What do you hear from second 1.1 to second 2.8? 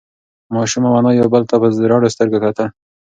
یو بل ته په رډو سترگو کتل.